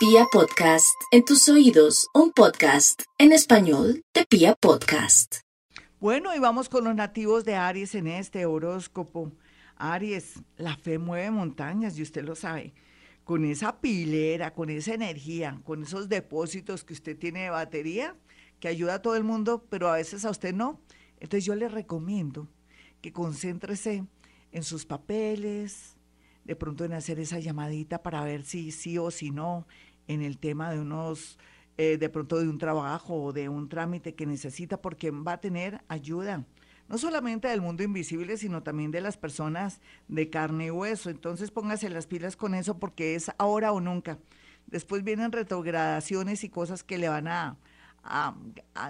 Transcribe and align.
Pia 0.00 0.24
Podcast, 0.32 0.98
en 1.10 1.26
tus 1.26 1.46
oídos, 1.50 2.08
un 2.14 2.32
podcast 2.32 3.02
en 3.18 3.32
español 3.32 4.02
de 4.14 4.24
Pia 4.24 4.54
Podcast. 4.54 5.40
Bueno, 6.00 6.34
y 6.34 6.38
vamos 6.38 6.70
con 6.70 6.84
los 6.84 6.94
nativos 6.94 7.44
de 7.44 7.56
Aries 7.56 7.94
en 7.94 8.06
este 8.06 8.46
horóscopo. 8.46 9.30
Aries, 9.76 10.42
la 10.56 10.74
fe 10.78 10.96
mueve 10.96 11.30
montañas 11.30 11.98
y 11.98 12.02
usted 12.02 12.24
lo 12.24 12.34
sabe. 12.34 12.72
Con 13.24 13.44
esa 13.44 13.82
pilera, 13.82 14.54
con 14.54 14.70
esa 14.70 14.94
energía, 14.94 15.60
con 15.64 15.82
esos 15.82 16.08
depósitos 16.08 16.82
que 16.82 16.94
usted 16.94 17.18
tiene 17.18 17.42
de 17.42 17.50
batería, 17.50 18.16
que 18.58 18.68
ayuda 18.68 18.94
a 18.94 19.02
todo 19.02 19.16
el 19.16 19.24
mundo, 19.24 19.66
pero 19.68 19.90
a 19.90 19.96
veces 19.96 20.24
a 20.24 20.30
usted 20.30 20.54
no. 20.54 20.80
Entonces 21.18 21.44
yo 21.44 21.54
le 21.54 21.68
recomiendo 21.68 22.48
que 23.02 23.12
concéntrese 23.12 24.06
en 24.50 24.62
sus 24.62 24.86
papeles, 24.86 25.98
de 26.44 26.56
pronto 26.56 26.84
en 26.84 26.94
hacer 26.94 27.20
esa 27.20 27.38
llamadita 27.38 28.02
para 28.02 28.24
ver 28.24 28.44
si 28.44 28.72
sí 28.72 28.96
o 28.96 29.10
si 29.10 29.30
no 29.30 29.66
en 30.10 30.22
el 30.22 30.38
tema 30.38 30.72
de 30.72 30.80
unos, 30.80 31.38
eh, 31.78 31.96
de 31.96 32.08
pronto 32.08 32.40
de 32.40 32.48
un 32.48 32.58
trabajo 32.58 33.22
o 33.22 33.32
de 33.32 33.48
un 33.48 33.68
trámite 33.68 34.14
que 34.16 34.26
necesita, 34.26 34.82
porque 34.82 35.12
va 35.12 35.34
a 35.34 35.40
tener 35.40 35.82
ayuda, 35.86 36.44
no 36.88 36.98
solamente 36.98 37.46
del 37.46 37.60
mundo 37.60 37.84
invisible, 37.84 38.36
sino 38.36 38.64
también 38.64 38.90
de 38.90 39.00
las 39.00 39.16
personas 39.16 39.80
de 40.08 40.28
carne 40.28 40.66
y 40.66 40.70
hueso. 40.70 41.10
Entonces 41.10 41.52
póngase 41.52 41.88
las 41.88 42.08
pilas 42.08 42.36
con 42.36 42.56
eso 42.56 42.78
porque 42.78 43.14
es 43.14 43.30
ahora 43.38 43.72
o 43.72 43.80
nunca. 43.80 44.18
Después 44.66 45.04
vienen 45.04 45.30
retrogradaciones 45.30 46.42
y 46.42 46.48
cosas 46.48 46.82
que 46.82 46.98
le 46.98 47.08
van 47.08 47.28
a, 47.28 47.56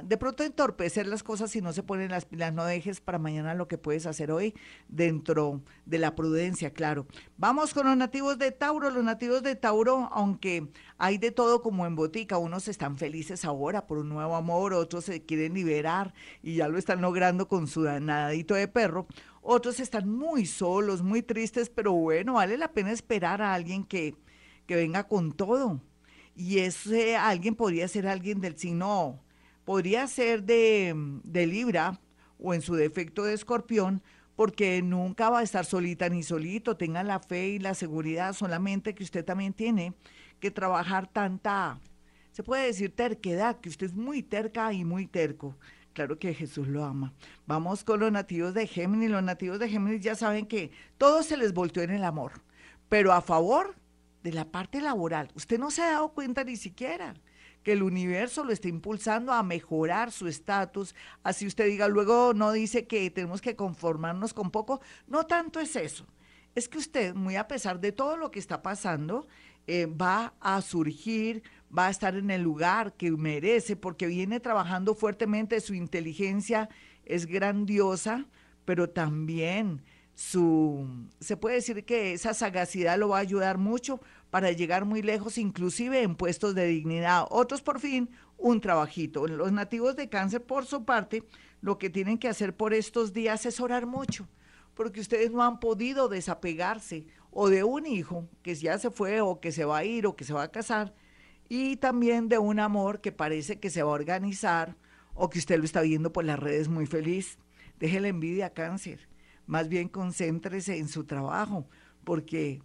de 0.05 0.17
pronto 0.17 0.45
entorpecer 0.45 1.07
las 1.07 1.23
cosas 1.23 1.51
si 1.51 1.61
no 1.61 1.73
se 1.73 1.83
ponen 1.83 2.11
las 2.11 2.25
pilas. 2.25 2.53
No 2.53 2.65
dejes 2.65 3.01
para 3.01 3.19
mañana 3.19 3.55
lo 3.55 3.69
que 3.69 3.79
puedes 3.79 4.07
hacer 4.07 4.31
hoy 4.31 4.55
dentro 4.89 5.63
de 5.85 5.99
la 5.99 6.15
prudencia, 6.15 6.73
claro. 6.73 7.07
Vamos 7.37 7.75
con 7.75 7.87
los 7.87 7.97
nativos 7.97 8.39
de 8.39 8.53
Tauro. 8.53 8.91
Los 8.91 9.05
nativos 9.05 9.43
de 9.43 9.57
Tauro, 9.57 10.09
aunque 10.13 10.69
hay 10.99 11.19
de 11.19 11.33
todo 11.33 11.61
como 11.61 11.87
en 11.87 11.97
botica, 11.97 12.39
unos 12.39 12.69
están 12.69 12.97
felices 12.97 13.45
ahora 13.45 13.87
por 13.87 13.99
un 13.99 14.09
nuevo 14.09 14.37
amor, 14.37 14.73
otros 14.75 15.05
se 15.05 15.24
quieren 15.24 15.55
liberar 15.55 16.15
y 16.43 16.57
ya 16.57 16.69
lo 16.69 16.79
están 16.79 17.01
logrando 17.01 17.49
con 17.49 17.67
su 17.67 17.83
nadadito 17.83 18.55
de 18.55 18.69
perro. 18.69 19.07
Otros 19.43 19.80
están 19.80 20.09
muy 20.09 20.47
solos, 20.47 21.02
muy 21.02 21.23
tristes, 21.23 21.71
pero 21.71 21.93
bueno, 21.93 22.35
vale 22.35 22.59
la 22.59 22.73
pena 22.73 22.93
esperar 22.93 23.43
a 23.43 23.55
alguien 23.55 23.85
que, 23.85 24.15
que 24.67 24.77
venga 24.77 25.09
con 25.09 25.33
todo 25.33 25.80
y 26.35 26.59
ese 26.59 27.17
alguien 27.17 27.55
podría 27.55 27.89
ser 27.89 28.07
alguien 28.07 28.41
del 28.41 28.59
signo, 28.59 29.21
podría 29.65 30.07
ser 30.07 30.43
de, 30.45 30.95
de 31.25 31.47
Libra 31.47 32.01
o 32.39 32.55
en 32.55 32.63
su 32.63 32.75
defecto 32.75 33.25
de 33.25 33.35
escorpión, 33.35 34.03
porque 34.37 34.81
nunca 34.81 35.29
va 35.29 35.41
a 35.41 35.43
estar 35.43 35.67
solita 35.67 36.09
ni 36.09 36.23
solito. 36.23 36.77
Tenga 36.77 37.03
la 37.03 37.21
fe 37.21 37.49
y 37.49 37.59
la 37.59 37.75
seguridad, 37.75 38.33
solamente 38.33 38.95
que 38.95 39.05
usted 39.05 39.25
también 39.25 39.53
tiene 39.53 39.93
que 40.41 40.51
trabajar 40.51 41.07
tanta, 41.07 41.79
se 42.33 42.43
puede 42.43 42.67
decir 42.67 42.95
terquedad, 42.95 43.61
que 43.61 43.69
usted 43.69 43.87
es 43.87 43.95
muy 43.95 44.23
terca 44.23 44.73
y 44.73 44.85
muy 44.85 45.07
terco. 45.07 45.57
Claro 45.93 46.19
que 46.19 46.33
Jesús 46.33 46.69
lo 46.69 46.85
ama. 46.85 47.13
Vamos 47.47 47.85
con 47.85 48.01
los 48.01 48.13
nativos 48.13 48.55
de 48.55 48.67
Géminis. 48.67 49.11
Los 49.11 49.23
nativos 49.23 49.59
de 49.59 49.69
Géminis 49.69 50.01
ya 50.01 50.15
saben 50.15 50.47
que 50.47 50.71
todo 50.97 51.23
se 51.23 51.37
les 51.37 51.53
volteó 51.53 51.83
en 51.83 51.91
el 51.91 52.05
amor, 52.05 52.33
pero 52.89 53.13
a 53.13 53.21
favor 53.21 53.75
de 54.23 54.32
la 54.32 54.51
parte 54.51 54.80
laboral. 54.80 55.30
Usted 55.35 55.59
no 55.59 55.71
se 55.71 55.82
ha 55.82 55.93
dado 55.93 56.13
cuenta 56.13 56.45
ni 56.45 56.57
siquiera 56.57 57.15
que 57.63 57.73
el 57.73 57.82
universo 57.82 58.45
lo 58.45 58.52
está 58.52 58.68
impulsando 58.68 59.32
a 59.32 59.43
mejorar 59.43 60.12
su 60.12 60.29
estatus. 60.29 60.95
Así 61.23 61.46
usted 61.46 61.66
diga, 61.66 61.88
luego 61.88 62.32
no 62.35 62.52
dice 62.52 62.87
que 62.87 63.10
tenemos 63.10 63.40
que 63.40 63.57
conformarnos 63.57 64.32
con 64.32 64.50
poco. 64.50 64.81
No 65.06 65.27
tanto 65.27 65.60
es 65.60 65.77
eso. 65.77 66.06
Es 66.54 66.69
que 66.69 66.78
usted, 66.78 67.15
muy 67.15 67.37
a 67.37 67.47
pesar 67.47 67.81
de 67.81 67.93
todo 67.93 68.16
lo 68.16 68.31
que 68.31 68.38
está 68.38 68.62
pasando, 68.62 69.28
eh, 69.66 69.87
va 69.87 70.34
a 70.41 70.60
surgir, 70.62 71.43
va 71.77 71.87
a 71.87 71.91
estar 71.91 72.16
en 72.16 72.31
el 72.31 72.43
lugar 72.43 72.94
que 72.94 73.10
merece, 73.12 73.77
porque 73.77 74.06
viene 74.06 74.41
trabajando 74.41 74.94
fuertemente, 74.94 75.60
su 75.60 75.75
inteligencia 75.75 76.69
es 77.05 77.27
grandiosa, 77.27 78.27
pero 78.65 78.91
también 78.91 79.83
su, 80.21 80.87
se 81.19 81.39
puede 81.39 81.57
decir 81.57 81.83
que 81.87 82.13
esa 82.13 82.35
sagacidad 82.35 82.99
lo 82.99 83.09
va 83.09 83.17
a 83.17 83.21
ayudar 83.23 83.57
mucho 83.57 84.01
para 84.29 84.53
llegar 84.53 84.85
muy 84.85 85.01
lejos, 85.01 85.39
inclusive 85.39 86.03
en 86.03 86.15
puestos 86.15 86.55
de 86.55 86.67
dignidad. 86.67 87.25
Otros, 87.31 87.63
por 87.63 87.81
fin, 87.81 88.11
un 88.37 88.61
trabajito. 88.61 89.27
Los 89.27 89.51
nativos 89.51 89.97
de 89.97 90.11
cáncer, 90.11 90.45
por 90.45 90.67
su 90.67 90.85
parte, 90.85 91.25
lo 91.63 91.79
que 91.79 91.89
tienen 91.89 92.19
que 92.19 92.29
hacer 92.29 92.55
por 92.55 92.75
estos 92.75 93.15
días 93.15 93.47
es 93.47 93.61
orar 93.61 93.87
mucho, 93.87 94.29
porque 94.75 95.01
ustedes 95.01 95.31
no 95.31 95.43
han 95.43 95.59
podido 95.59 96.07
desapegarse 96.07 97.07
o 97.31 97.49
de 97.49 97.65
un 97.65 97.87
hijo 97.87 98.29
que 98.43 98.55
ya 98.55 98.77
se 98.77 98.91
fue 98.91 99.23
o 99.23 99.41
que 99.41 99.53
se 99.53 99.65
va 99.65 99.79
a 99.79 99.85
ir 99.85 100.07
o 100.07 100.17
que 100.17 100.25
se 100.25 100.35
va 100.35 100.43
a 100.43 100.53
casar, 100.53 100.95
y 101.49 101.77
también 101.77 102.29
de 102.29 102.37
un 102.37 102.61
amor 102.61 103.01
que 103.01 103.11
parece 103.11 103.59
que 103.59 103.71
se 103.71 103.83
va 103.83 103.89
a 103.89 103.95
organizar 103.95 104.77
o 105.15 105.31
que 105.31 105.39
usted 105.39 105.57
lo 105.57 105.65
está 105.65 105.81
viendo 105.81 106.13
por 106.13 106.27
las 106.27 106.39
redes 106.39 106.69
muy 106.69 106.85
feliz. 106.85 107.39
Deje 107.79 108.01
la 108.01 108.09
envidia 108.09 108.53
cáncer 108.53 109.09
más 109.50 109.69
bien 109.69 109.88
concéntrese 109.88 110.78
en 110.78 110.87
su 110.87 111.03
trabajo, 111.03 111.66
porque 112.05 112.62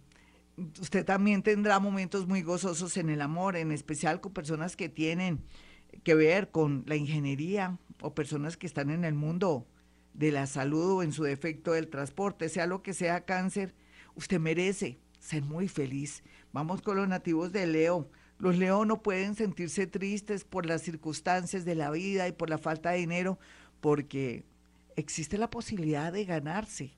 usted 0.80 1.04
también 1.04 1.42
tendrá 1.42 1.80
momentos 1.80 2.28
muy 2.28 2.42
gozosos 2.42 2.96
en 2.96 3.10
el 3.10 3.22
amor, 3.22 3.56
en 3.56 3.72
especial 3.72 4.20
con 4.20 4.32
personas 4.32 4.76
que 4.76 4.88
tienen 4.88 5.40
que 6.04 6.14
ver 6.14 6.52
con 6.52 6.84
la 6.86 6.94
ingeniería 6.94 7.76
o 8.00 8.14
personas 8.14 8.56
que 8.56 8.68
están 8.68 8.90
en 8.90 9.04
el 9.04 9.14
mundo 9.14 9.66
de 10.14 10.30
la 10.30 10.46
salud 10.46 10.98
o 10.98 11.02
en 11.02 11.12
su 11.12 11.24
defecto 11.24 11.72
del 11.72 11.88
transporte, 11.88 12.48
sea 12.48 12.68
lo 12.68 12.84
que 12.84 12.94
sea 12.94 13.24
cáncer, 13.24 13.74
usted 14.14 14.38
merece 14.38 15.00
ser 15.18 15.42
muy 15.42 15.66
feliz. 15.66 16.22
Vamos 16.52 16.82
con 16.82 16.96
los 16.96 17.08
nativos 17.08 17.50
de 17.50 17.66
Leo. 17.66 18.08
Los 18.38 18.58
Leo 18.58 18.84
no 18.84 19.02
pueden 19.02 19.34
sentirse 19.34 19.88
tristes 19.88 20.44
por 20.44 20.66
las 20.66 20.82
circunstancias 20.82 21.64
de 21.64 21.74
la 21.74 21.90
vida 21.90 22.28
y 22.28 22.32
por 22.32 22.48
la 22.48 22.58
falta 22.58 22.92
de 22.92 22.98
dinero, 22.98 23.40
porque 23.80 24.44
existe 24.96 25.38
la 25.38 25.50
posibilidad 25.50 26.12
de 26.12 26.24
ganarse 26.24 26.92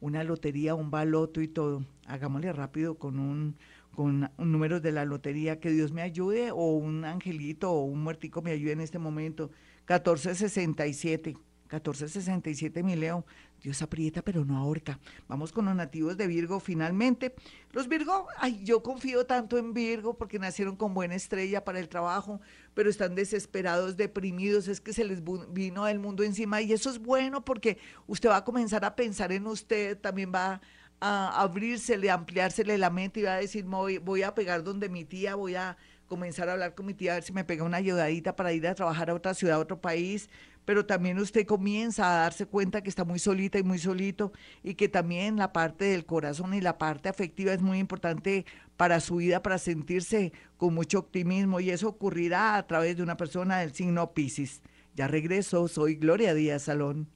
una 0.00 0.24
lotería, 0.24 0.74
un 0.74 0.90
baloto 0.90 1.40
y 1.40 1.48
todo. 1.48 1.84
Hagámosle 2.06 2.52
rápido 2.52 2.98
con 2.98 3.18
un 3.18 3.56
con 3.94 4.30
un 4.36 4.52
número 4.52 4.78
de 4.78 4.92
la 4.92 5.04
lotería, 5.04 5.58
que 5.58 5.70
Dios 5.70 5.90
me 5.90 6.02
ayude, 6.02 6.52
o 6.52 6.76
un 6.76 7.04
angelito 7.04 7.72
o 7.72 7.82
un 7.82 8.04
muertico 8.04 8.42
me 8.42 8.52
ayude 8.52 8.72
en 8.72 8.80
este 8.80 9.00
momento. 9.00 9.50
1467. 9.88 11.36
1467, 11.70 12.82
mi 12.82 12.96
Leo. 12.96 13.24
Dios 13.62 13.82
aprieta, 13.82 14.22
pero 14.22 14.44
no 14.44 14.56
ahorca. 14.56 14.98
Vamos 15.26 15.52
con 15.52 15.64
los 15.64 15.74
nativos 15.74 16.16
de 16.16 16.26
Virgo 16.26 16.60
finalmente. 16.60 17.34
Los 17.72 17.88
Virgo, 17.88 18.28
ay, 18.38 18.62
yo 18.64 18.82
confío 18.82 19.26
tanto 19.26 19.58
en 19.58 19.74
Virgo 19.74 20.16
porque 20.16 20.38
nacieron 20.38 20.76
con 20.76 20.94
buena 20.94 21.16
estrella 21.16 21.64
para 21.64 21.80
el 21.80 21.88
trabajo, 21.88 22.40
pero 22.74 22.88
están 22.88 23.14
desesperados, 23.14 23.96
deprimidos, 23.96 24.68
es 24.68 24.80
que 24.80 24.92
se 24.92 25.04
les 25.04 25.22
vino 25.50 25.88
el 25.88 25.98
mundo 25.98 26.22
encima 26.22 26.62
y 26.62 26.72
eso 26.72 26.88
es 26.88 26.98
bueno 26.98 27.44
porque 27.44 27.78
usted 28.06 28.28
va 28.28 28.36
a 28.36 28.44
comenzar 28.44 28.84
a 28.84 28.94
pensar 28.94 29.32
en 29.32 29.46
usted, 29.46 29.98
también 29.98 30.32
va 30.32 30.60
a 31.00 31.42
abrírsele, 31.42 32.10
ampliársele 32.10 32.78
la 32.78 32.90
mente 32.90 33.20
y 33.20 33.22
va 33.24 33.34
a 33.34 33.40
decir, 33.40 33.64
voy, 33.64 33.98
voy 33.98 34.22
a 34.22 34.34
pegar 34.34 34.62
donde 34.62 34.88
mi 34.88 35.04
tía, 35.04 35.34
voy 35.34 35.54
a 35.54 35.76
comenzar 36.08 36.48
a 36.48 36.52
hablar 36.52 36.74
con 36.74 36.86
mi 36.86 36.94
tía 36.94 37.12
a 37.12 37.14
ver 37.16 37.22
si 37.22 37.32
me 37.32 37.44
pega 37.44 37.64
una 37.64 37.76
ayudadita 37.76 38.34
para 38.34 38.52
ir 38.52 38.66
a 38.66 38.74
trabajar 38.74 39.10
a 39.10 39.14
otra 39.14 39.34
ciudad, 39.34 39.56
a 39.56 39.60
otro 39.60 39.80
país, 39.80 40.28
pero 40.68 40.84
también 40.84 41.18
usted 41.18 41.46
comienza 41.46 42.10
a 42.10 42.20
darse 42.24 42.44
cuenta 42.44 42.82
que 42.82 42.90
está 42.90 43.02
muy 43.02 43.18
solita 43.18 43.58
y 43.58 43.62
muy 43.62 43.78
solito 43.78 44.32
y 44.62 44.74
que 44.74 44.90
también 44.90 45.36
la 45.36 45.50
parte 45.50 45.86
del 45.86 46.04
corazón 46.04 46.52
y 46.52 46.60
la 46.60 46.76
parte 46.76 47.08
afectiva 47.08 47.54
es 47.54 47.62
muy 47.62 47.78
importante 47.78 48.44
para 48.76 49.00
su 49.00 49.16
vida, 49.16 49.42
para 49.42 49.56
sentirse 49.56 50.30
con 50.58 50.74
mucho 50.74 50.98
optimismo 50.98 51.58
y 51.58 51.70
eso 51.70 51.88
ocurrirá 51.88 52.56
a 52.56 52.66
través 52.66 52.98
de 52.98 53.02
una 53.02 53.16
persona 53.16 53.60
del 53.60 53.72
signo 53.72 54.12
Pisces. 54.12 54.60
Ya 54.94 55.08
regreso, 55.08 55.68
soy 55.68 55.94
Gloria 55.94 56.34
Díaz 56.34 56.64
Salón. 56.64 57.08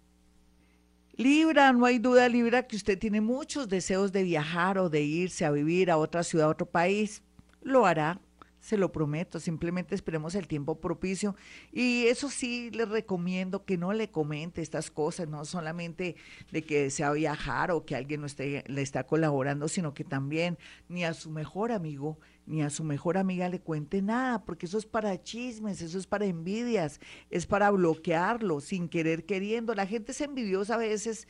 Libra, 1.14 1.74
no 1.74 1.84
hay 1.84 1.98
duda, 1.98 2.30
Libra, 2.30 2.66
que 2.66 2.76
usted 2.76 2.98
tiene 2.98 3.20
muchos 3.20 3.68
deseos 3.68 4.12
de 4.12 4.22
viajar 4.22 4.78
o 4.78 4.88
de 4.88 5.02
irse 5.02 5.44
a 5.44 5.50
vivir 5.50 5.90
a 5.90 5.98
otra 5.98 6.22
ciudad, 6.22 6.46
a 6.46 6.52
otro 6.52 6.64
país. 6.64 7.22
Lo 7.60 7.84
hará, 7.84 8.18
se 8.62 8.76
lo 8.76 8.92
prometo, 8.92 9.40
simplemente 9.40 9.96
esperemos 9.96 10.36
el 10.36 10.46
tiempo 10.46 10.80
propicio. 10.80 11.34
Y 11.72 12.06
eso 12.06 12.30
sí, 12.30 12.70
les 12.70 12.88
recomiendo 12.88 13.64
que 13.64 13.76
no 13.76 13.92
le 13.92 14.08
comente 14.08 14.62
estas 14.62 14.90
cosas, 14.90 15.28
no 15.28 15.44
solamente 15.44 16.14
de 16.52 16.62
que 16.62 16.84
desea 16.84 17.10
viajar 17.10 17.72
o 17.72 17.84
que 17.84 17.96
alguien 17.96 18.20
no 18.20 18.26
esté, 18.28 18.62
le 18.68 18.82
está 18.82 19.04
colaborando, 19.04 19.66
sino 19.66 19.94
que 19.94 20.04
también 20.04 20.58
ni 20.88 21.04
a 21.04 21.12
su 21.12 21.30
mejor 21.30 21.72
amigo 21.72 22.18
ni 22.44 22.60
a 22.60 22.70
su 22.70 22.82
mejor 22.82 23.18
amiga 23.18 23.48
le 23.48 23.60
cuente 23.60 24.02
nada, 24.02 24.44
porque 24.44 24.66
eso 24.66 24.76
es 24.76 24.84
para 24.84 25.22
chismes, 25.22 25.80
eso 25.80 25.96
es 25.96 26.08
para 26.08 26.26
envidias, 26.26 27.00
es 27.30 27.46
para 27.46 27.70
bloquearlo 27.70 28.60
sin 28.60 28.88
querer 28.88 29.24
queriendo. 29.26 29.76
La 29.76 29.86
gente 29.86 30.10
es 30.10 30.20
envidiosa 30.20 30.74
a 30.74 30.78
veces 30.78 31.28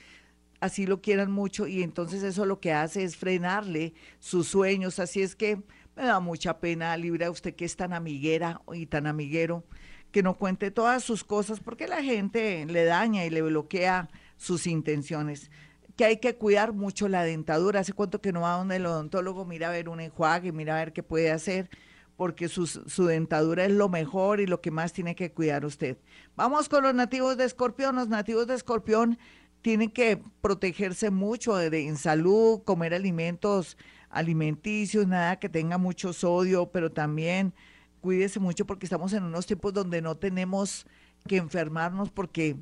así 0.62 0.86
lo 0.86 1.02
quieran 1.02 1.30
mucho 1.30 1.66
y 1.66 1.82
entonces 1.82 2.22
eso 2.22 2.46
lo 2.46 2.60
que 2.60 2.72
hace 2.72 3.02
es 3.02 3.16
frenarle 3.16 3.94
sus 4.20 4.46
sueños. 4.46 5.00
Así 5.00 5.20
es 5.20 5.34
que 5.34 5.60
me 5.96 6.04
da 6.04 6.20
mucha 6.20 6.58
pena, 6.58 6.96
Libra, 6.96 7.30
usted 7.30 7.54
que 7.54 7.64
es 7.64 7.76
tan 7.76 7.92
amiguera 7.92 8.60
y 8.72 8.86
tan 8.86 9.06
amiguero, 9.06 9.64
que 10.10 10.22
no 10.22 10.36
cuente 10.36 10.70
todas 10.70 11.02
sus 11.02 11.24
cosas 11.24 11.60
porque 11.60 11.88
la 11.88 12.02
gente 12.02 12.66
le 12.66 12.84
daña 12.84 13.24
y 13.24 13.30
le 13.30 13.42
bloquea 13.42 14.08
sus 14.36 14.66
intenciones. 14.66 15.50
Que 15.96 16.04
hay 16.04 16.16
que 16.18 16.36
cuidar 16.36 16.72
mucho 16.72 17.08
la 17.08 17.22
dentadura. 17.22 17.80
Hace 17.80 17.92
cuánto 17.92 18.20
que 18.20 18.32
no 18.32 18.42
va 18.42 18.56
donde 18.56 18.76
el 18.76 18.86
odontólogo, 18.86 19.44
mira 19.44 19.68
a 19.68 19.72
ver 19.72 19.88
un 19.88 20.00
enjuague, 20.00 20.52
mira 20.52 20.74
a 20.74 20.78
ver 20.78 20.92
qué 20.92 21.02
puede 21.02 21.30
hacer, 21.30 21.68
porque 22.16 22.48
su, 22.48 22.66
su, 22.66 23.06
dentadura 23.06 23.64
es 23.64 23.72
lo 23.72 23.88
mejor 23.88 24.40
y 24.40 24.46
lo 24.46 24.60
que 24.60 24.70
más 24.70 24.92
tiene 24.92 25.14
que 25.14 25.32
cuidar 25.32 25.64
usted. 25.64 25.98
Vamos 26.36 26.68
con 26.68 26.82
los 26.82 26.94
nativos 26.94 27.36
de 27.36 27.44
Escorpión. 27.44 27.96
Los 27.96 28.08
nativos 28.08 28.46
de 28.46 28.54
Escorpión 28.54 29.18
tienen 29.62 29.90
que 29.90 30.20
protegerse 30.40 31.10
mucho 31.10 31.56
de, 31.56 31.86
en 31.86 31.96
salud, 31.96 32.62
comer 32.64 32.94
alimentos 32.94 33.76
alimenticios, 34.12 35.08
nada 35.08 35.40
que 35.40 35.48
tenga 35.48 35.78
mucho 35.78 36.12
sodio, 36.12 36.70
pero 36.70 36.92
también 36.92 37.52
cuídese 38.00 38.38
mucho 38.38 38.66
porque 38.66 38.86
estamos 38.86 39.12
en 39.14 39.24
unos 39.24 39.46
tiempos 39.46 39.72
donde 39.72 40.02
no 40.02 40.16
tenemos 40.16 40.86
que 41.26 41.38
enfermarnos 41.38 42.10
porque 42.10 42.56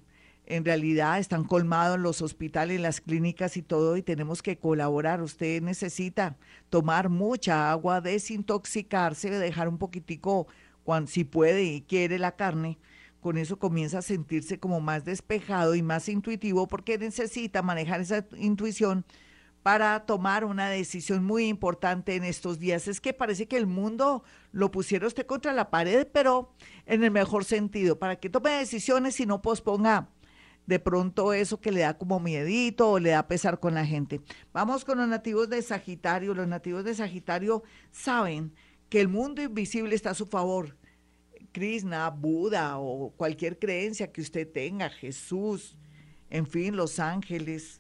en 0.47 0.65
realidad 0.65 1.19
están 1.19 1.45
colmados 1.45 1.99
los 1.99 2.23
hospitales, 2.23 2.81
las 2.81 3.01
clínicas 3.01 3.57
y 3.57 3.63
todo 3.63 3.97
y 3.97 4.03
tenemos 4.03 4.43
que 4.43 4.59
colaborar. 4.59 5.23
Usted 5.23 5.63
necesita 5.63 6.37
tomar 6.71 7.09
mucha 7.09 7.71
agua, 7.71 8.01
desintoxicarse, 8.01 9.31
dejar 9.31 9.69
un 9.69 9.79
poquitico, 9.79 10.47
cuando, 10.85 11.11
si 11.11 11.25
puede 11.25 11.65
y 11.65 11.83
quiere 11.83 12.19
la 12.19 12.37
carne. 12.37 12.79
Con 13.21 13.37
eso 13.37 13.59
comienza 13.59 13.99
a 13.99 14.03
sentirse 14.03 14.59
como 14.59 14.81
más 14.81 15.05
despejado 15.05 15.75
y 15.75 15.83
más 15.83 16.09
intuitivo 16.09 16.67
porque 16.67 16.97
necesita 16.97 17.63
manejar 17.63 18.01
esa 18.01 18.25
intuición 18.37 19.05
para 19.63 20.07
tomar 20.07 20.45
una 20.45 20.69
decisión 20.69 21.25
muy 21.25 21.47
importante 21.47 22.17
en 22.17 22.25
estos 22.25 22.59
días. 22.59 22.89
Es 22.89 23.01
que 23.01 23.13
parece 23.13 23.47
que 23.47 23.57
el 23.57 23.67
mundo 23.67 24.25
lo 24.53 24.71
pusiera 24.71 25.07
usted 25.07 25.27
contra 25.27 25.53
la 25.53 25.71
pared, 25.71 26.07
pero 26.13 26.53
en 26.87 27.05
el 27.05 27.11
mejor 27.11 27.45
sentido, 27.45 27.99
para 27.99 28.17
que 28.17 28.31
tome 28.31 28.51
decisiones 28.51 29.21
y 29.21 29.27
no 29.27 29.43
posponga 29.43 30.09
de 30.67 30.79
pronto 30.79 31.33
eso 31.33 31.61
que 31.61 31.73
le 31.73 31.81
da 31.81 31.99
como 31.99 32.21
miedito 32.21 32.93
o 32.93 32.99
le 32.99 33.11
da 33.11 33.27
pesar 33.27 33.59
con 33.59 33.75
la 33.75 33.85
gente. 33.85 34.21
Vamos 34.53 34.85
con 34.85 34.99
los 34.99 35.09
nativos 35.09 35.51
de 35.51 35.61
Sagitario. 35.63 36.33
Los 36.33 36.47
nativos 36.47 36.85
de 36.85 36.95
Sagitario 36.95 37.65
saben 37.91 38.55
que 38.89 39.01
el 39.01 39.09
mundo 39.09 39.43
invisible 39.43 39.95
está 39.95 40.11
a 40.11 40.15
su 40.15 40.27
favor. 40.27 40.77
Krishna, 41.53 42.09
Buda 42.11 42.79
o 42.79 43.13
cualquier 43.17 43.59
creencia 43.59 44.13
que 44.13 44.21
usted 44.21 44.49
tenga, 44.51 44.89
Jesús, 44.89 45.77
en 46.29 46.47
fin, 46.47 46.77
los 46.77 47.01
ángeles, 47.01 47.80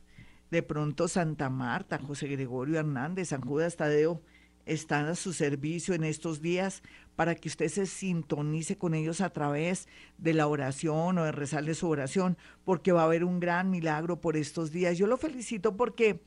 de 0.50 0.62
pronto 0.62 1.08
Santa 1.08 1.48
Marta, 1.48 1.98
José 1.98 2.28
Gregorio 2.28 2.78
Hernández, 2.78 3.28
San 3.28 3.40
Judas 3.40 3.76
Tadeo, 3.76 4.22
están 4.66 5.06
a 5.06 5.14
su 5.14 5.32
servicio 5.32 5.94
en 5.94 6.04
estos 6.04 6.40
días 6.40 6.82
para 7.16 7.34
que 7.34 7.48
usted 7.48 7.68
se 7.68 7.86
sintonice 7.86 8.76
con 8.76 8.94
ellos 8.94 9.20
a 9.20 9.30
través 9.30 9.88
de 10.18 10.34
la 10.34 10.46
oración 10.46 11.18
o 11.18 11.24
de 11.24 11.32
rezarle 11.32 11.74
su 11.74 11.88
oración, 11.88 12.36
porque 12.64 12.92
va 12.92 13.02
a 13.02 13.06
haber 13.06 13.24
un 13.24 13.40
gran 13.40 13.70
milagro 13.70 14.20
por 14.20 14.36
estos 14.36 14.70
días. 14.70 14.96
Yo 14.98 15.06
lo 15.06 15.16
felicito 15.16 15.76
porque 15.76 16.22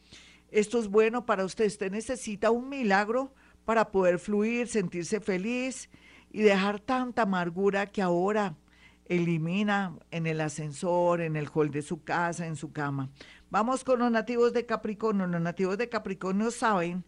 esto 0.52 0.80
es 0.80 0.88
bueno 0.88 1.26
para 1.26 1.46
usted. 1.46 1.66
Usted 1.66 1.92
necesita 1.92 2.52
un 2.52 2.70
milagro 2.70 3.34
para 3.66 3.92
poder 3.92 4.20
fluir, 4.20 4.68
sentirse 4.68 5.20
feliz 5.20 5.90
y 6.32 6.42
dejar 6.42 6.80
tanta 6.80 7.24
amargura 7.24 7.86
que 7.88 8.02
ahora 8.02 8.56
elimina 9.06 9.96
en 10.12 10.28
el 10.28 10.42
ascensor, 10.42 11.22
en 11.22 11.36
el 11.36 11.50
hall 11.54 11.72
de 11.72 11.82
su 11.82 12.04
casa, 12.04 12.48
en 12.48 12.56
su 12.56 12.72
cama. 12.72 13.10
Vamos 13.50 13.84
con 13.84 14.00
los 14.00 14.12
nativos 14.12 14.54
de 14.54 14.66
Capricornio. 14.66 15.28
Los 15.28 15.42
nativos 15.42 15.78
de 15.78 15.90
Capricornio 15.90 16.52
saben 16.52 17.04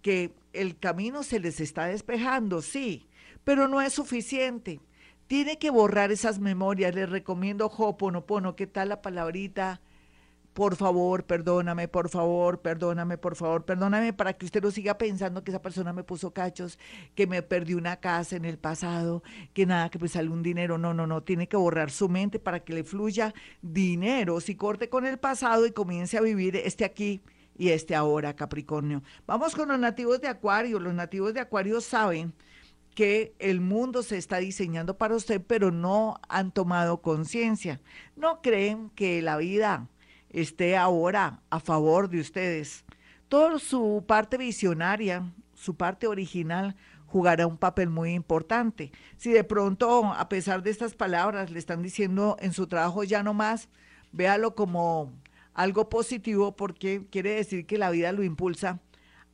que 0.00 0.34
el 0.52 0.78
camino 0.78 1.22
se 1.22 1.40
les 1.40 1.60
está 1.60 1.86
despejando, 1.86 2.62
sí, 2.62 3.08
pero 3.44 3.68
no 3.68 3.80
es 3.80 3.92
suficiente. 3.92 4.80
Tiene 5.26 5.58
que 5.58 5.70
borrar 5.70 6.12
esas 6.12 6.38
memorias. 6.38 6.94
Les 6.94 7.08
recomiendo 7.08 7.66
Hoponopono. 7.66 8.54
¿Qué 8.56 8.66
tal 8.66 8.90
la 8.90 9.02
palabrita? 9.02 9.80
Por 10.52 10.76
favor, 10.76 11.24
perdóname, 11.24 11.88
por 11.88 12.08
favor, 12.08 12.60
perdóname, 12.60 13.16
por 13.16 13.36
favor, 13.36 13.64
perdóname 13.64 14.12
para 14.12 14.34
que 14.34 14.44
usted 14.44 14.62
no 14.62 14.70
siga 14.70 14.98
pensando 14.98 15.42
que 15.42 15.50
esa 15.50 15.62
persona 15.62 15.92
me 15.92 16.04
puso 16.04 16.32
cachos, 16.32 16.78
que 17.14 17.26
me 17.26 17.42
perdió 17.42 17.78
una 17.78 17.96
casa 17.96 18.36
en 18.36 18.44
el 18.44 18.58
pasado, 18.58 19.22
que 19.54 19.64
nada, 19.64 19.88
que 19.88 19.98
pues 19.98 20.12
sale 20.12 20.28
un 20.28 20.42
dinero. 20.42 20.76
No, 20.76 20.92
no, 20.92 21.06
no, 21.06 21.22
tiene 21.22 21.48
que 21.48 21.56
borrar 21.56 21.90
su 21.90 22.08
mente 22.08 22.38
para 22.38 22.60
que 22.60 22.74
le 22.74 22.84
fluya 22.84 23.34
dinero. 23.62 24.40
Si 24.40 24.54
corte 24.54 24.88
con 24.88 25.06
el 25.06 25.18
pasado 25.18 25.66
y 25.66 25.72
comience 25.72 26.18
a 26.18 26.20
vivir 26.20 26.56
este 26.56 26.84
aquí 26.84 27.22
y 27.56 27.70
este 27.70 27.94
ahora, 27.94 28.34
Capricornio. 28.36 29.02
Vamos 29.26 29.54
con 29.54 29.68
los 29.68 29.78
nativos 29.78 30.20
de 30.20 30.28
Acuario. 30.28 30.78
Los 30.78 30.94
nativos 30.94 31.32
de 31.32 31.40
Acuario 31.40 31.80
saben 31.80 32.34
que 32.94 33.34
el 33.38 33.60
mundo 33.60 34.02
se 34.02 34.18
está 34.18 34.36
diseñando 34.36 34.98
para 34.98 35.16
usted, 35.16 35.40
pero 35.46 35.70
no 35.70 36.20
han 36.28 36.52
tomado 36.52 37.00
conciencia. 37.00 37.80
No 38.16 38.42
creen 38.42 38.90
que 38.90 39.22
la 39.22 39.38
vida 39.38 39.88
esté 40.32 40.76
ahora 40.76 41.40
a 41.50 41.60
favor 41.60 42.08
de 42.08 42.20
ustedes. 42.20 42.84
Toda 43.28 43.58
su 43.58 44.04
parte 44.06 44.36
visionaria, 44.36 45.32
su 45.54 45.76
parte 45.76 46.06
original, 46.06 46.76
jugará 47.06 47.46
un 47.46 47.58
papel 47.58 47.90
muy 47.90 48.14
importante. 48.14 48.90
Si 49.16 49.30
de 49.30 49.44
pronto, 49.44 50.06
a 50.06 50.28
pesar 50.28 50.62
de 50.62 50.70
estas 50.70 50.94
palabras, 50.94 51.50
le 51.50 51.58
están 51.58 51.82
diciendo 51.82 52.36
en 52.40 52.52
su 52.52 52.66
trabajo 52.66 53.04
ya 53.04 53.22
no 53.22 53.34
más, 53.34 53.68
véalo 54.12 54.54
como 54.54 55.12
algo 55.54 55.88
positivo 55.88 56.56
porque 56.56 57.06
quiere 57.10 57.34
decir 57.34 57.66
que 57.66 57.76
la 57.76 57.90
vida 57.90 58.12
lo 58.12 58.22
impulsa 58.22 58.80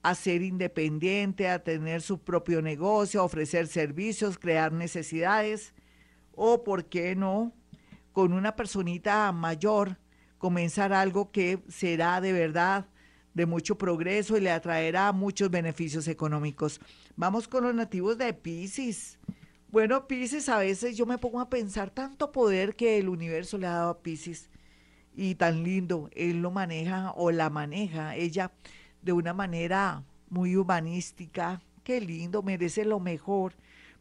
a 0.02 0.14
ser 0.14 0.42
independiente, 0.42 1.48
a 1.48 1.62
tener 1.62 2.02
su 2.02 2.18
propio 2.20 2.62
negocio, 2.62 3.20
a 3.20 3.24
ofrecer 3.24 3.66
servicios, 3.68 4.38
crear 4.38 4.72
necesidades 4.72 5.74
o, 6.32 6.64
¿por 6.64 6.86
qué 6.86 7.14
no?, 7.14 7.52
con 8.12 8.32
una 8.32 8.56
personita 8.56 9.30
mayor 9.30 9.98
comenzar 10.38 10.92
algo 10.92 11.30
que 11.30 11.62
será 11.68 12.20
de 12.20 12.32
verdad 12.32 12.86
de 13.34 13.46
mucho 13.46 13.78
progreso 13.78 14.36
y 14.36 14.40
le 14.40 14.50
atraerá 14.50 15.12
muchos 15.12 15.50
beneficios 15.50 16.08
económicos. 16.08 16.80
Vamos 17.16 17.46
con 17.46 17.64
los 17.64 17.74
nativos 17.74 18.18
de 18.18 18.32
Pisces. 18.32 19.18
Bueno, 19.70 20.08
Pisces, 20.08 20.48
a 20.48 20.58
veces 20.58 20.96
yo 20.96 21.06
me 21.06 21.18
pongo 21.18 21.40
a 21.40 21.50
pensar 21.50 21.90
tanto 21.90 22.32
poder 22.32 22.74
que 22.74 22.98
el 22.98 23.08
universo 23.08 23.58
le 23.58 23.66
ha 23.66 23.72
dado 23.72 23.90
a 23.90 24.02
Pisces 24.02 24.50
y 25.14 25.34
tan 25.34 25.64
lindo, 25.64 26.08
él 26.14 26.42
lo 26.42 26.52
maneja 26.52 27.12
o 27.16 27.32
la 27.32 27.50
maneja 27.50 28.14
ella 28.14 28.52
de 29.02 29.12
una 29.12 29.34
manera 29.34 30.04
muy 30.30 30.54
humanística, 30.54 31.60
qué 31.82 32.00
lindo, 32.00 32.42
merece 32.42 32.84
lo 32.84 33.00
mejor, 33.00 33.54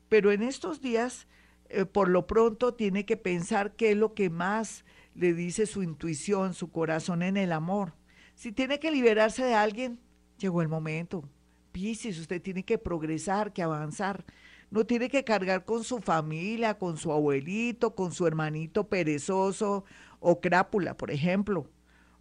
pero 0.10 0.32
en 0.32 0.44
estos 0.44 0.80
días, 0.80 1.28
eh, 1.70 1.86
por 1.86 2.10
lo 2.10 2.28
pronto, 2.28 2.76
tiene 2.76 3.06
que 3.06 3.18
pensar 3.18 3.76
qué 3.76 3.92
es 3.92 3.98
lo 3.98 4.14
que 4.14 4.30
más 4.30 4.86
le 5.18 5.34
dice 5.34 5.66
su 5.66 5.82
intuición, 5.82 6.54
su 6.54 6.72
corazón 6.72 7.24
en 7.24 7.38
el 7.38 7.52
amor. 7.52 7.94
Si 8.36 8.52
tiene 8.52 8.80
que 8.80 8.92
liberarse 8.92 9.44
de 9.44 9.56
alguien, 9.56 10.00
llegó 10.38 10.62
el 10.62 10.68
momento. 10.68 11.28
Piscis, 11.72 12.20
usted 12.20 12.40
tiene 12.42 12.64
que 12.64 12.78
progresar, 12.78 13.52
que 13.52 13.64
avanzar. 13.64 14.26
No 14.70 14.86
tiene 14.86 15.10
que 15.10 15.24
cargar 15.24 15.66
con 15.66 15.84
su 15.84 16.00
familia, 16.00 16.78
con 16.78 16.98
su 16.98 17.12
abuelito, 17.12 17.96
con 17.96 18.12
su 18.12 18.28
hermanito 18.28 18.90
perezoso 18.90 19.86
o 20.20 20.40
crápula, 20.40 20.96
por 20.96 21.10
ejemplo, 21.10 21.68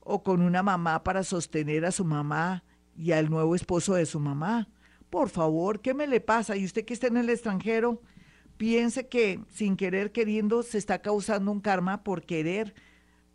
o 0.01 0.23
con 0.23 0.41
una 0.41 0.63
mamá 0.63 1.05
para 1.05 1.23
sostener 1.23 1.85
a 1.85 1.93
su 1.93 2.05
mamá 2.05 2.65
y 2.97 3.13
al 3.13 3.29
nuevo 3.29 3.55
esposo 3.55 3.95
de 3.95 4.07
su 4.07 4.21
mamá. 4.21 4.69
Por 5.11 5.29
favor, 5.29 5.81
¿qué 5.81 5.93
me 5.93 6.07
le 6.07 6.21
pasa? 6.21 6.57
Y 6.57 6.65
usted 6.65 6.87
que 6.87 6.95
está 6.95 7.09
en 7.09 7.19
el 7.19 7.29
extranjero, 7.29 8.01
piense 8.57 9.09
que 9.09 9.41
sin 9.51 9.77
querer 9.77 10.13
queriendo 10.13 10.63
se 10.63 10.79
está 10.79 11.03
causando 11.03 11.53
un 11.53 11.61
karma 11.61 12.03
por 12.03 12.25
querer 12.25 12.75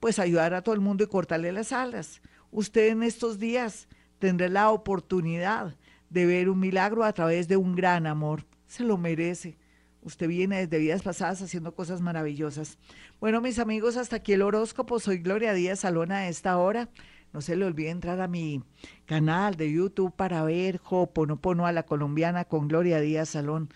pues 0.02 0.20
ayudar 0.20 0.54
a 0.56 0.64
todo 0.64 0.76
el 0.76 0.82
mundo 0.82 1.06
y 1.06 1.08
cortarle 1.08 1.54
las 1.54 1.72
alas. 1.72 2.22
Usted 2.50 2.90
en 2.90 3.04
estos 3.04 3.40
días 3.40 3.88
tendrá 4.20 4.50
la 4.50 4.72
oportunidad 4.72 5.78
de 6.10 6.26
ver 6.26 6.50
un 6.50 6.60
milagro 6.60 7.06
a 7.06 7.14
través 7.14 7.48
de 7.48 7.56
un 7.56 7.76
gran 7.76 8.08
amor. 8.08 8.46
Se 8.66 8.84
lo 8.84 8.98
merece. 8.98 9.58
Usted 10.02 10.28
viene 10.28 10.58
desde 10.58 10.80
vidas 10.80 11.04
pasadas 11.04 11.44
haciendo 11.44 11.76
cosas 11.76 12.02
maravillosas. 12.02 12.80
Bueno, 13.20 13.42
mis 13.42 13.60
amigos, 13.60 13.96
hasta 13.96 14.16
aquí 14.18 14.34
el 14.34 14.42
horóscopo. 14.42 15.00
Soy 15.00 15.20
Gloria 15.20 15.54
Díaz 15.54 15.82
Salón 15.82 16.12
a 16.12 16.28
esta 16.28 16.58
hora. 16.58 16.90
No 17.32 17.42
se 17.42 17.56
le 17.56 17.66
olvide 17.66 17.92
entrar 17.92 18.20
a 18.22 18.28
mi 18.28 18.64
canal 19.06 19.56
de 19.56 19.72
YouTube 19.72 20.16
para 20.16 20.44
ver 20.44 20.82
Hoponopono 20.90 21.68
a 21.68 21.72
la 21.72 21.84
colombiana 21.84 22.46
con 22.46 22.68
Gloria 22.68 23.00
Díaz 23.00 23.30
Salón. 23.30 23.70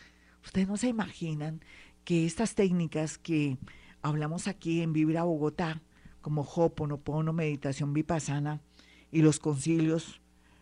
Ustedes 0.44 0.68
no 0.68 0.76
se 0.76 0.88
imaginan 0.88 1.62
que 2.04 2.26
estas 2.26 2.56
técnicas 2.56 3.20
que 3.20 3.58
hablamos 4.02 4.48
aquí 4.48 4.82
en 4.82 4.92
Vibra 4.92 5.24
Bogotá, 5.24 5.82
como 6.26 6.42
Hoponopono, 6.42 7.34
meditación 7.34 7.94
vipassana 7.94 8.60
y 9.12 9.22
los 9.22 9.38
concilios, 9.38 10.22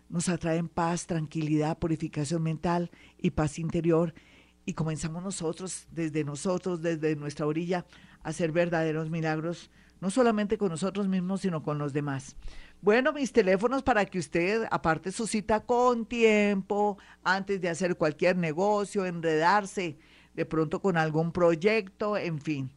nos 0.10 0.28
atraen 0.28 0.68
paz, 0.68 1.08
tranquilidad, 1.08 1.80
purificación 1.80 2.44
mental 2.44 2.92
y 3.18 3.32
paz 3.32 3.58
interior. 3.60 4.14
Y 4.66 4.74
comenzamos 4.74 5.24
nosotros, 5.24 5.88
desde 5.90 6.26
nosotros, 6.26 6.82
desde 6.82 7.16
nuestra 7.16 7.46
orilla, 7.46 7.86
a 8.24 8.30
hacer 8.32 8.52
verdaderos 8.52 9.10
milagros, 9.10 9.72
no 10.02 10.10
solamente 10.10 10.58
con 10.58 10.68
nosotros 10.68 11.08
mismos, 11.08 11.40
sino 11.40 11.64
con 11.64 11.78
los 11.78 11.94
demás. 11.94 12.36
Bueno, 12.82 13.14
mis 13.14 13.32
teléfonos 13.32 13.84
para 13.84 14.04
que 14.04 14.20
usted 14.20 14.68
aparte 14.70 15.14
su 15.14 15.28
cita 15.28 15.62
con 15.62 16.06
tiempo, 16.06 16.98
antes 17.24 17.62
de 17.62 17.70
hacer 17.70 17.96
cualquier 17.96 18.36
negocio, 18.36 19.06
enredarse 19.06 19.98
de 20.34 20.46
pronto 20.46 20.82
con 20.82 20.98
algún 20.98 21.32
proyecto, 21.32 22.18
en 22.18 22.42
fin 22.42 22.70